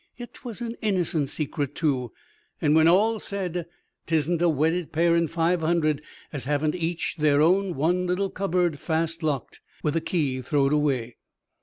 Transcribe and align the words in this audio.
Yet 0.17 0.33
'twas 0.33 0.61
an 0.61 0.75
innocent 0.81 1.29
secret, 1.29 1.75
too; 1.75 2.11
and, 2.59 2.73
when 2.75 2.87
all's 2.87 3.23
said, 3.23 3.67
'tisn't 4.07 4.41
a 4.41 4.49
wedded 4.49 4.91
pair 4.91 5.15
in 5.15 5.27
five 5.27 5.59
hundred 5.61 6.01
as 6.33 6.45
haven't 6.45 6.73
each 6.73 7.17
their 7.19 7.47
one 7.47 8.07
little 8.07 8.31
cupboard 8.31 8.79
fast 8.79 9.21
locked, 9.21 9.61
with 9.83 9.93
the 9.93 10.01
key 10.01 10.41
throwed 10.41 10.73
away. 10.73 11.17